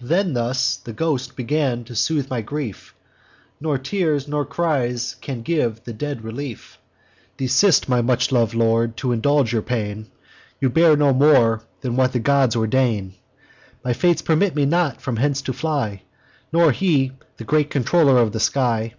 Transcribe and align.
Then 0.00 0.32
thus 0.32 0.76
the 0.76 0.94
ghost 0.94 1.36
began 1.36 1.84
to 1.84 1.94
soothe 1.94 2.30
my 2.30 2.40
grief 2.40 2.94
'Nor 3.60 3.76
tears, 3.76 4.26
nor 4.26 4.46
cries, 4.46 5.16
can 5.20 5.42
give 5.42 5.84
the 5.84 5.92
dead 5.92 6.24
relief. 6.24 6.78
Desist, 7.36 7.86
my 7.86 8.00
much 8.00 8.32
lov'd 8.32 8.54
lord, 8.54 8.96
t' 8.96 9.10
indulge 9.12 9.52
your 9.52 9.60
pain; 9.60 10.06
You 10.62 10.70
bear 10.70 10.96
no 10.96 11.12
more 11.12 11.60
than 11.82 11.94
what 11.94 12.14
the 12.14 12.20
gods 12.20 12.56
ordain. 12.56 13.16
My 13.84 13.92
fates 13.92 14.22
permit 14.22 14.54
me 14.56 14.64
not 14.64 15.02
from 15.02 15.16
hence 15.16 15.42
to 15.42 15.52
fly; 15.52 16.04
Nor 16.54 16.72
he, 16.72 17.12
the 17.36 17.44
great 17.44 17.68
controller 17.68 18.16
of 18.16 18.32
the 18.32 18.40
sky. 18.40 18.94